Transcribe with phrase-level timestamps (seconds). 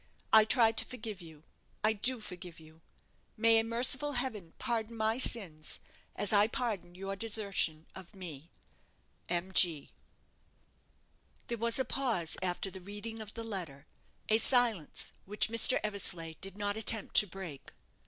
[0.33, 1.43] I try to forgive you
[1.83, 2.81] I do forgive you!
[3.37, 5.79] May a merciful heaven pardon my sins,
[6.15, 8.49] as I pardon your desertion of me_!
[9.29, 9.91] M.G.'"
[11.49, 13.85] There was a pause after the reading of the letter
[14.27, 15.79] a silence which Mr.
[15.83, 17.69] Eversleigh did not attempt to break.